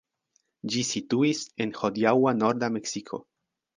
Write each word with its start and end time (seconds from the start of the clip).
Ĝi 0.75 0.81
situis 0.91 1.41
en 1.65 1.75
hodiaŭa 1.81 2.33
norda 2.39 2.71
Meksiko. 2.79 3.21